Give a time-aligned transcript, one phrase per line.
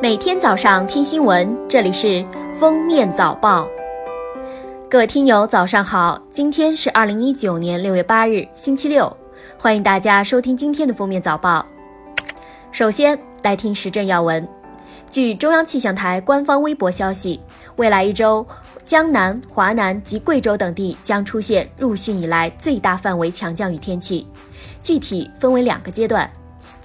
[0.00, 2.24] 每天早上听新闻，这里是
[2.58, 3.68] 封面早报。
[4.88, 6.20] 各位听友，早上好！
[6.30, 9.14] 今天是二零一九年六月八日，星期六，
[9.58, 11.66] 欢迎大家收听今天的封面早报。
[12.72, 14.46] 首先来听时政要闻。
[15.10, 17.40] 据中央气象台官方微博消息，
[17.76, 18.46] 未来一周，
[18.84, 24.26] 江南、华南及贵州等地将出现入汛以来最大范围强降雨天气，
[24.82, 26.30] 具体分为两个阶段。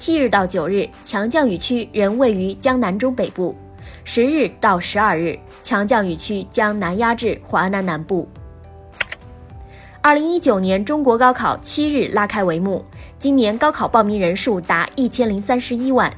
[0.06, 3.56] 七日到九日，强降雨区仍位于江南中北部；
[4.04, 8.28] 十日到十二日，强降雨区将南压至华南南部。
[10.02, 12.84] 二零一九年中国高考七日拉开帷幕，
[13.18, 16.14] 今年高考报名人数达一千零三十一万。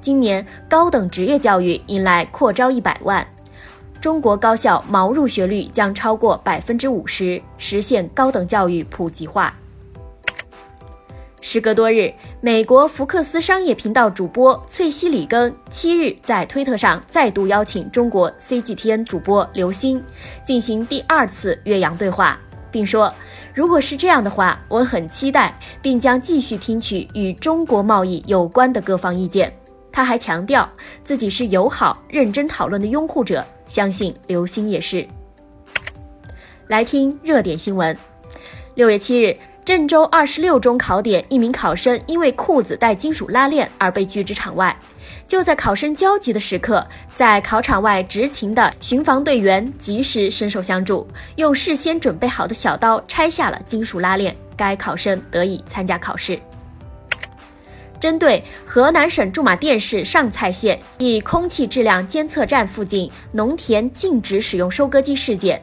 [0.00, 3.26] 今年高等职业教育迎来扩招一百万，
[4.00, 9.52] 中国高校毛入学率将超过百分之五十，实现高等教育普及化。
[11.46, 20.02] 时隔多日，美国福克斯商业频道主播翠西里根七日在推特上再度邀请中国 CGTN 主播刘星
[20.42, 23.12] 进行第二次岳阳对话，并说
[23.54, 29.54] ：“如果是这样的话，我很期待，并将继续听取与中国贸易有关的各方意见。”
[29.92, 30.66] 他还强调
[31.04, 35.06] 自己是友好、认真讨论的拥护者，相信刘星也是。
[36.68, 37.94] 来听热点新闻，
[38.76, 39.36] 六月七日。
[39.64, 44.76] 郑州二十六中考点，一名考生因为裤子带金属拉链而被拒之场外。
[45.26, 56.38] 就在考生焦急的时刻，在考场外执勤的巡防队员及时伸手相助，用事先准备好的小刀拆下了金属拉链，该考生得以参加考试。
[57.98, 65.62] 针对河南省驻马店市上蔡县一空气质量监测站附近农田禁止使用收割机事件。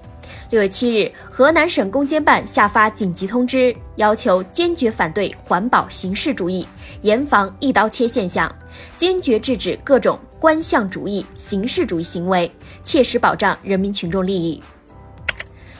[0.49, 6.67] 六月七日，河南省公监办下发紧急通知，要求坚决反对环保形式主义，
[7.01, 8.53] 严防一刀切现象，
[8.97, 12.51] 坚决制止各种官相主义、形式主义行为，
[12.83, 14.61] 切实保障人民群众利益。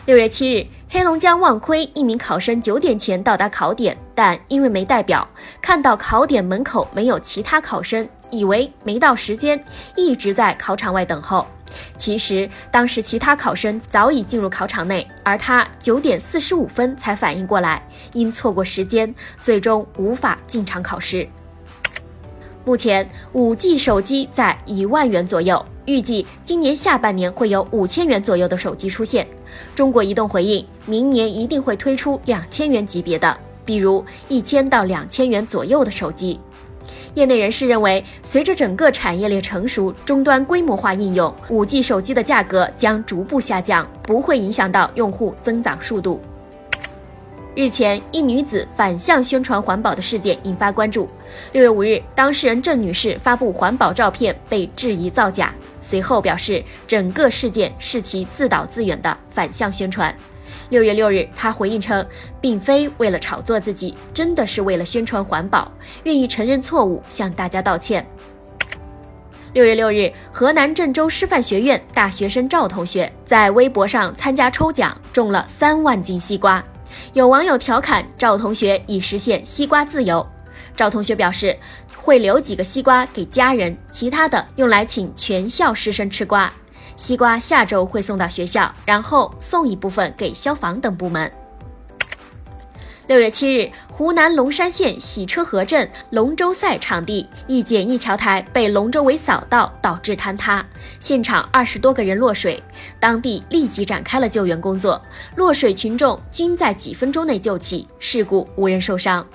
[0.06, 5.28] 六月七日，黑龙江望奎一名考生九点前到达考点，但因为没带表，
[5.62, 9.64] 看到考点门口没有其他考生，以为没到时间，
[9.96, 11.46] 一直在考场外等候。
[11.98, 21.28] 其实当时其他考生早已进入考场内，而他九点四十五分才反应过来，因错过时间，最终无法进场考试。
[22.64, 29.28] 目前，五 G 手机在一万元左右，预计今年下半年会有五千元左右的手机出现。
[29.74, 36.40] 中国移动回应，明年一定会推出两千元级别的，比如一千到两千元左右的手机。
[37.14, 46.22] 业内人士认为，随着整个产业链成熟，终端规模化应用，5G 手机的价格将逐步下降，不会影响到用户增长速度。
[47.54, 51.10] 日前，一女子反向宣传环保的事件引发关注。
[51.52, 60.16] 六月五日，当事人郑女士发布环保照片被质疑造假，随后表示，整个事件是其自导自演的反向宣传。
[60.70, 62.06] 六月六日，他回应称，
[62.40, 65.72] 并非为了炒作自己，真的是为了宣传环保，
[66.04, 68.06] 愿意承认错误，向大家道歉。
[69.54, 76.64] 六月六日，河南郑州师范学院大学生赵同学在微博上参加抽奖，中了三万斤西瓜。
[77.14, 80.26] 有网友调侃赵同学已实现西瓜自由，
[80.74, 81.58] 赵同学表示
[81.98, 86.52] 会留几个西瓜给家人，其他的用来请全校师生吃瓜。
[86.96, 91.32] 西瓜下周会送到学校，然后送一部分给消防等部门。
[93.08, 100.66] 六月七日，湖南龙山县洗车河镇龙舟赛场地一简易桥台被龙舟尾扫到，导致坍塌，
[101.00, 102.64] 现场二十多个人落水，
[103.02, 105.02] 当地立即展开了救援工作，
[105.36, 109.26] 落水群众均在几分钟内救起，事故无人受伤。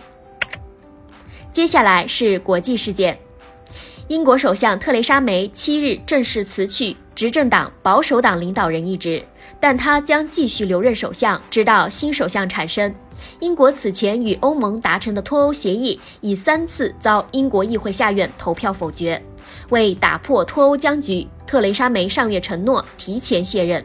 [1.52, 3.18] 接下来是国际事件，
[4.08, 6.96] 英国首相特蕾莎梅七日正式辞去。
[7.16, 9.20] 执政党保守党领导人一职，
[9.58, 12.94] 但他将继续留任首相，直到新首相产生。
[13.40, 19.20] 英国此前与欧盟达成的脱欧协议已三次遭英国议会下院投票否决。
[19.70, 23.84] 为打破脱欧僵局，特蕾莎梅上月承诺提前卸任。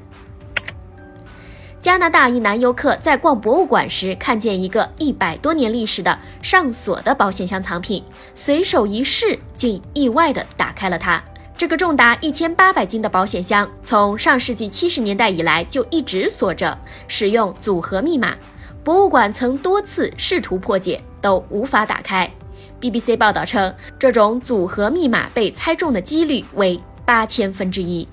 [1.81, 8.03] 加拿大一男游客在逛博物馆时，看见一个一百多年历史的上锁的保险箱藏品，
[8.35, 11.19] 随手一试，竟意外地打开了它。
[11.57, 18.35] 这个重达一千八百斤的保险箱，从上世纪七十年代以来就一直锁着，使用组合密码。
[18.83, 22.31] 博物馆曾多次试图破解，都无法打开。
[22.79, 28.07] BBC 报道称，这种组合密码被猜中的几率为八千分之一。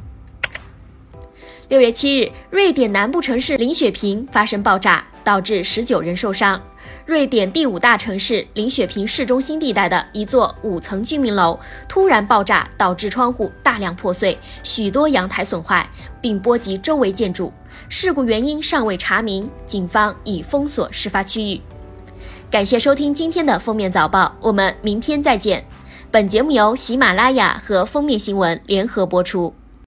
[1.69, 6.59] 六月七日，瑞典南部城市林雪平发生爆炸，导致十九人受伤。
[7.05, 15.87] 瑞典第五大城市林雪平市中心地带的一座五层居民楼突然爆炸，导致窗户大量破碎，许多阳台损坏，
[16.23, 17.53] 并波及周围建筑。
[17.91, 21.61] 事故原因尚未查明，警方已封锁事发区域。
[22.51, 25.63] 感谢收听今天的封面早报，我们明天再见。
[26.11, 29.53] 本节目由喜马拉雅和封面新闻联合播出。